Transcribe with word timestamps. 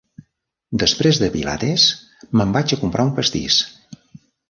Després 0.83 1.19
de 1.25 1.29
pilates, 1.35 1.87
me'n 2.41 2.59
vaig 2.59 2.77
a 2.79 2.83
comprar 2.83 3.09
un 3.11 3.17
pastís. 3.23 3.63